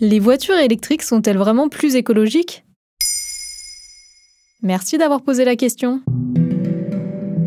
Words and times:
Les 0.00 0.20
voitures 0.20 0.56
électriques 0.56 1.02
sont-elles 1.02 1.38
vraiment 1.38 1.68
plus 1.68 1.96
écologiques? 1.96 2.64
Merci 4.62 4.96
d'avoir 4.96 5.22
posé 5.22 5.44
la 5.44 5.56
question. 5.56 6.02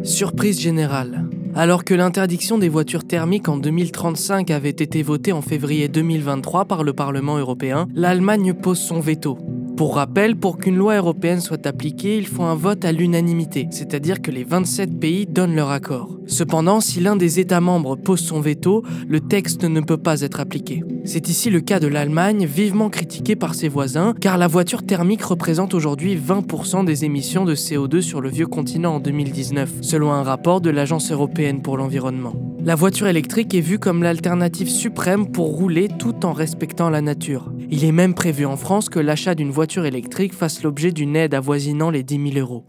Surprise 0.04 0.60
générale. 0.60 1.30
Alors 1.56 1.86
que 1.86 1.94
l'interdiction 1.94 2.58
des 2.58 2.68
voitures 2.68 3.08
thermiques 3.08 3.48
en 3.48 3.56
2035 3.56 4.52
avait 4.52 4.70
été 4.70 5.02
votée 5.02 5.32
en 5.32 5.42
février 5.42 5.88
2023 5.88 6.66
par 6.66 6.84
le 6.84 6.92
Parlement 6.92 7.38
européen, 7.38 7.88
l'Allemagne 7.94 8.54
pose 8.54 8.80
son 8.80 9.00
veto. 9.00 9.38
Pour 9.82 9.96
rappel, 9.96 10.36
pour 10.36 10.60
qu'une 10.60 10.76
loi 10.76 10.98
européenne 10.98 11.42
soit 11.42 11.66
appliquée, 11.66 12.16
il 12.16 12.28
faut 12.28 12.44
un 12.44 12.54
vote 12.54 12.86
à 12.86 12.92
l'unanimité, 12.92 13.68
c'est-à-dire 13.72 14.22
que 14.22 14.30
les 14.30 14.44
27 14.44 15.00
pays 15.00 15.26
donnent 15.26 15.56
leur 15.56 15.72
accord. 15.72 16.20
Cependant, 16.28 16.82
si 16.82 17.00
l'un 17.00 17.16
des 17.16 17.40
États 17.40 17.62
membres 17.62 17.96
pose 17.96 18.20
son 18.20 18.42
veto, 18.42 18.84
le 19.08 19.20
texte 19.22 19.64
ne 19.64 19.82
peut 19.82 19.98
pas 19.98 20.22
être 20.22 20.40
appliqué. 20.40 20.84
C'est 21.04 21.30
ici 21.30 21.50
le 21.50 21.62
cas 21.62 21.80
de 21.80 21.88
l'Allemagne, 21.88 22.46
vivement 22.46 22.90
critiquée 22.92 23.36
par 23.36 23.56
ses 23.56 23.70
voisins, 23.70 24.14
car 24.22 24.38
la 24.38 24.46
voiture 24.46 24.86
thermique 24.86 25.24
représente 25.24 25.74
aujourd'hui 25.74 26.16
20% 26.16 26.86
des 26.86 27.04
émissions 27.04 27.44
de 27.44 27.56
CO2 27.56 28.02
sur 28.02 28.22
le 28.22 28.30
vieux 28.30 28.46
continent 28.46 28.94
en 28.94 29.00
2019, 29.00 29.82
selon 29.82 30.12
un 30.12 30.22
rapport 30.22 30.62
de 30.62 30.70
l'Agence 30.70 31.12
européenne 31.12 31.64
pour 31.64 31.78
l'environnement. 31.78 32.36
La 32.64 32.76
voiture 32.76 33.08
électrique 33.08 33.56
est 33.56 33.62
vue 33.62 33.80
comme 33.80 34.04
l'alternative 34.04 34.70
suprême 34.70 35.32
pour 35.32 35.48
rouler 35.48 35.88
tout 35.88 36.24
en 36.24 36.34
respectant 36.34 36.92
la 36.92 37.02
nature. 37.02 37.52
Il 37.74 37.86
est 37.86 37.94
même 37.94 38.14
prévu 38.14 38.46
en 38.46 38.58
France 38.58 38.90
que 38.90 39.00
l'achat 39.00 39.34
d'une 39.34 39.50
voiture 39.50 39.86
électrique 39.86 40.34
fasse 40.34 40.62
l'objet 40.62 40.92
d'une 40.92 41.16
aide 41.16 41.34
avoisinant 41.34 41.90
les 41.90 42.04
10 42.04 42.34
000 42.34 42.38
euros. 42.46 42.66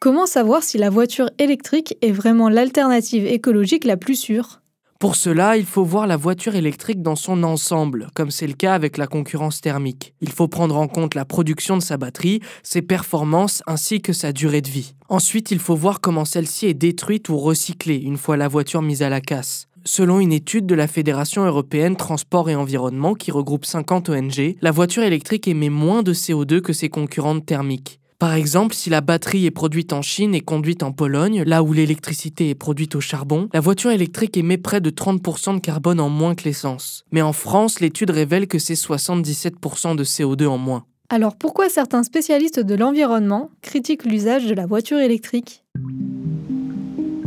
Comment 0.00 0.24
savoir 0.24 0.62
si 0.62 0.78
la 0.78 0.88
voiture 0.88 1.28
électrique 1.38 1.94
est 2.00 2.10
vraiment 2.10 2.48
l'alternative 2.48 3.26
écologique 3.26 3.84
la 3.84 3.98
plus 3.98 4.14
sûre? 4.14 4.62
Pour 4.98 5.14
cela, 5.14 5.58
il 5.58 5.66
faut 5.66 5.84
voir 5.84 6.06
la 6.06 6.16
voiture 6.16 6.54
électrique 6.54 7.02
dans 7.02 7.16
son 7.16 7.42
ensemble, 7.42 8.08
comme 8.14 8.30
c'est 8.30 8.46
le 8.46 8.54
cas 8.54 8.72
avec 8.72 8.96
la 8.96 9.06
concurrence 9.06 9.60
thermique. 9.60 10.14
Il 10.22 10.30
faut 10.30 10.48
prendre 10.48 10.78
en 10.78 10.88
compte 10.88 11.14
la 11.14 11.26
production 11.26 11.76
de 11.76 11.82
sa 11.82 11.98
batterie, 11.98 12.40
ses 12.62 12.80
performances 12.80 13.62
ainsi 13.66 14.00
que 14.00 14.14
sa 14.14 14.32
durée 14.32 14.62
de 14.62 14.70
vie. 14.70 14.94
Ensuite, 15.10 15.50
il 15.50 15.58
faut 15.58 15.76
voir 15.76 16.00
comment 16.00 16.24
celle-ci 16.24 16.64
est 16.64 16.72
détruite 16.72 17.28
ou 17.28 17.36
recyclée 17.36 17.96
une 17.96 18.16
fois 18.16 18.38
la 18.38 18.48
voiture 18.48 18.80
mise 18.80 19.02
à 19.02 19.10
la 19.10 19.20
casse. 19.20 19.68
Selon 19.86 20.18
une 20.18 20.32
étude 20.32 20.66
de 20.66 20.74
la 20.74 20.88
Fédération 20.88 21.44
européenne 21.44 21.94
Transport 21.94 22.50
et 22.50 22.56
Environnement 22.56 23.14
qui 23.14 23.30
regroupe 23.30 23.64
50 23.64 24.08
ONG, 24.08 24.56
la 24.60 24.72
voiture 24.72 25.04
électrique 25.04 25.46
émet 25.46 25.68
moins 25.68 26.02
de 26.02 26.12
CO2 26.12 26.60
que 26.60 26.72
ses 26.72 26.88
concurrentes 26.88 27.46
thermiques. 27.46 28.00
Par 28.18 28.34
exemple, 28.34 28.74
si 28.74 28.90
la 28.90 29.00
batterie 29.00 29.46
est 29.46 29.52
produite 29.52 29.92
en 29.92 30.02
Chine 30.02 30.34
et 30.34 30.40
conduite 30.40 30.82
en 30.82 30.90
Pologne, 30.90 31.44
là 31.46 31.62
où 31.62 31.72
l'électricité 31.72 32.50
est 32.50 32.56
produite 32.56 32.96
au 32.96 33.00
charbon, 33.00 33.48
la 33.54 33.60
voiture 33.60 33.92
électrique 33.92 34.36
émet 34.36 34.58
près 34.58 34.80
de 34.80 34.90
30% 34.90 35.54
de 35.54 35.60
carbone 35.60 36.00
en 36.00 36.08
moins 36.08 36.34
que 36.34 36.44
l'essence. 36.44 37.04
Mais 37.12 37.22
en 37.22 37.32
France, 37.32 37.78
l'étude 37.78 38.10
révèle 38.10 38.48
que 38.48 38.58
c'est 38.58 38.74
77% 38.74 39.94
de 39.94 40.02
CO2 40.02 40.48
en 40.48 40.58
moins. 40.58 40.84
Alors 41.10 41.36
pourquoi 41.36 41.68
certains 41.68 42.02
spécialistes 42.02 42.58
de 42.58 42.74
l'environnement 42.74 43.50
critiquent 43.62 44.04
l'usage 44.04 44.46
de 44.46 44.54
la 44.54 44.66
voiture 44.66 44.98
électrique? 44.98 45.62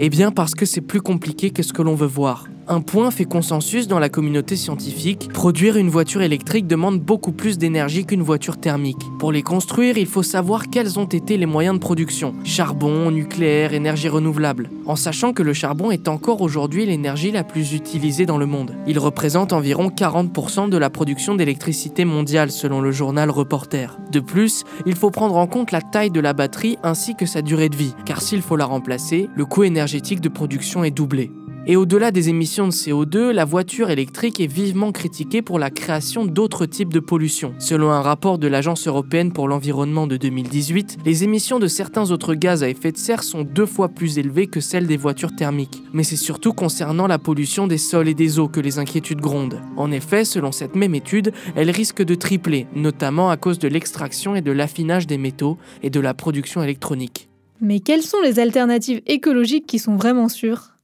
Eh 0.02 0.10
bien 0.10 0.32
parce 0.32 0.56
que 0.56 0.66
c'est 0.66 0.80
plus 0.80 1.02
compliqué 1.02 1.50
que 1.50 1.62
ce 1.62 1.74
que 1.74 1.82
l'on 1.82 1.94
veut 1.94 2.08
voir. 2.08 2.46
Un 2.72 2.82
point 2.82 3.10
fait 3.10 3.26
consensus 3.26 3.88
dans 3.88 3.98
la 3.98 4.10
communauté 4.10 4.56
scientifique, 4.56 5.30
produire 5.34 5.76
une 5.76 5.90
voiture 5.90 6.22
électrique 6.22 6.68
demande 6.68 7.00
beaucoup 7.00 7.32
plus 7.32 7.58
d'énergie 7.58 8.06
qu'une 8.06 8.22
voiture 8.22 8.60
thermique. 8.60 9.02
Pour 9.18 9.32
les 9.32 9.42
construire, 9.42 9.98
il 9.98 10.06
faut 10.06 10.22
savoir 10.22 10.70
quels 10.70 11.00
ont 11.00 11.06
été 11.06 11.38
les 11.38 11.48
moyens 11.48 11.74
de 11.74 11.80
production. 11.80 12.36
Charbon, 12.44 13.10
nucléaire, 13.10 13.74
énergie 13.74 14.08
renouvelable. 14.08 14.70
En 14.86 14.96
sachant 14.96 15.34
que 15.34 15.42
le 15.42 15.54
charbon 15.54 15.90
est 15.90 16.08
encore 16.08 16.42
aujourd'hui 16.42 16.86
l'énergie 16.86 17.32
la 17.32 17.44
plus 17.44 17.74
utilisée 17.74 18.28
dans 18.28 18.38
le 18.38 18.46
monde. 18.46 18.76
Il 18.86 19.00
représente 19.00 19.52
environ 19.52 19.88
40% 19.90 20.70
de 20.70 20.78
la 20.78 20.92
production 20.92 21.34
d'électricité 21.34 22.06
mondiale 22.06 22.52
selon 22.52 22.82
le 22.82 22.92
journal 22.92 23.32
Reporter. 23.32 23.98
De 24.12 24.20
plus, 24.20 24.64
il 24.86 24.94
faut 24.94 25.10
prendre 25.10 25.38
en 25.38 25.48
compte 25.48 25.72
la 25.72 25.82
taille 25.82 26.12
de 26.12 26.20
la 26.20 26.34
batterie 26.34 26.78
ainsi 26.84 27.16
que 27.16 27.26
sa 27.26 27.42
durée 27.42 27.70
de 27.70 27.76
vie, 27.76 27.96
car 28.06 28.22
s'il 28.22 28.44
faut 28.44 28.58
la 28.58 28.66
remplacer, 28.66 29.28
le 29.36 29.46
coût 29.48 29.64
énergétique 29.64 30.22
de 30.22 30.30
production 30.30 30.84
est 30.84 30.92
doublé. 30.92 31.32
Et 31.72 31.76
au-delà 31.76 32.10
des 32.10 32.30
émissions 32.30 32.68
de 32.68 32.72
CO2, 32.72 33.30
la 33.30 33.46
voiture 33.46 33.92
électrique 33.92 34.40
est 34.40 34.52
vivement 34.52 34.92
critiquée 34.92 35.44
pour 35.44 35.60
la 35.60 35.70
création 35.70 36.26
d'autres 36.26 36.66
types 36.66 36.92
de 36.92 37.00
pollution. 37.00 37.54
Selon 37.60 37.92
un 37.92 38.02
rapport 38.02 38.40
de 38.40 38.48
l'Agence 38.48 38.88
européenne 38.88 39.32
pour 39.32 39.48
l'environnement 39.48 40.08
de 40.08 40.18
2018, 40.18 40.98
les 41.06 41.24
émissions 41.24 41.60
de 41.60 41.68
certains 41.68 42.10
autres 42.10 42.34
gaz 42.34 42.64
à 42.64 42.70
effet 42.70 42.92
de 42.92 42.98
serre 42.98 43.22
sont 43.22 43.44
deux 43.44 43.68
fois 43.68 43.88
plus 43.88 44.18
élevées 44.18 44.48
que 44.48 44.62
celles 44.62 44.88
des 44.88 44.98
voitures 44.98 45.36
thermiques. 45.36 45.84
Mais 45.94 46.02
c'est 46.02 46.16
surtout 46.16 46.54
concernant 46.54 47.06
la 47.06 47.20
pollution 47.20 47.68
des 47.68 47.78
sols 47.78 48.08
et 48.08 48.16
des 48.16 48.40
eaux 48.40 48.48
que 48.48 48.60
les 48.60 48.80
inquiétudes 48.80 49.22
grondent. 49.22 49.62
En 49.78 49.92
effet, 49.92 50.26
selon 50.26 50.52
cette 50.52 50.76
même 50.76 50.96
étude, 50.96 51.34
elle 51.56 51.70
risque 51.70 52.02
de 52.02 52.16
tripler, 52.16 52.66
notamment 52.74 53.30
à 53.30 53.38
cause 53.38 53.60
de 53.60 53.68
l'extraction 53.68 54.34
et 54.34 54.42
de 54.42 54.52
l'affinage 54.52 55.06
des 55.06 55.20
métaux 55.20 55.60
et 55.84 55.92
de 55.92 56.00
la 56.00 56.16
production 56.16 56.64
électronique. 56.64 57.30
Mais 57.62 57.80
quelles 57.80 58.02
sont 58.02 58.22
les 58.24 58.40
alternatives 58.40 59.04
écologiques 59.06 59.68
qui 59.68 59.78
sont 59.78 59.98
vraiment 59.98 60.30
sûres? 60.30 60.79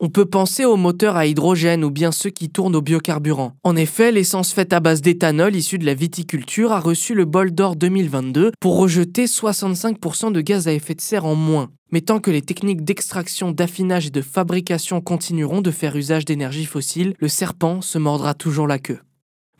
On 0.00 0.08
peut 0.08 0.26
penser 0.26 0.64
aux 0.64 0.76
moteurs 0.76 1.16
à 1.16 1.26
hydrogène 1.26 1.84
ou 1.84 1.90
bien 1.90 2.12
ceux 2.12 2.30
qui 2.30 2.50
tournent 2.50 2.76
au 2.76 2.80
biocarburant. 2.80 3.54
En 3.64 3.74
effet, 3.74 4.12
l'essence 4.12 4.52
faite 4.52 4.72
à 4.72 4.80
base 4.80 5.00
d'éthanol 5.00 5.56
issue 5.56 5.78
de 5.78 5.86
la 5.86 5.94
viticulture 5.94 6.72
a 6.72 6.80
reçu 6.80 7.14
le 7.14 7.24
bol 7.24 7.50
d'or 7.50 7.74
2022 7.76 8.52
pour 8.60 8.78
rejeter 8.78 9.26
65% 9.26 10.32
de 10.32 10.40
gaz 10.40 10.68
à 10.68 10.72
effet 10.72 10.94
de 10.94 11.00
serre 11.00 11.24
en 11.24 11.34
moins. 11.34 11.70
Mais 11.90 12.02
tant 12.02 12.20
que 12.20 12.30
les 12.30 12.42
techniques 12.42 12.84
d'extraction, 12.84 13.50
d'affinage 13.50 14.06
et 14.06 14.10
de 14.10 14.22
fabrication 14.22 15.00
continueront 15.00 15.62
de 15.62 15.70
faire 15.70 15.96
usage 15.96 16.24
d'énergie 16.24 16.66
fossile, 16.66 17.14
le 17.18 17.28
serpent 17.28 17.80
se 17.80 17.98
mordra 17.98 18.34
toujours 18.34 18.66
la 18.66 18.78
queue. 18.78 19.00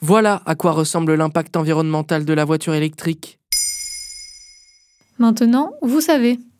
Voilà 0.00 0.42
à 0.46 0.54
quoi 0.54 0.72
ressemble 0.72 1.14
l'impact 1.14 1.56
environnemental 1.56 2.24
de 2.24 2.32
la 2.32 2.44
voiture 2.44 2.74
électrique. 2.74 3.40
Maintenant, 5.18 5.72
vous 5.82 6.00
savez. 6.00 6.38